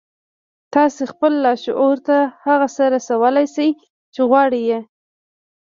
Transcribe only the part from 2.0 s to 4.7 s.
ته هغه څه رسولای شئ چې غواړئ